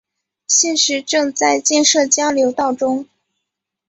[0.47, 3.07] 现时正在建设交流道中。